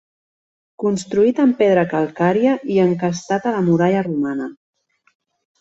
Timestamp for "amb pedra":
1.43-1.83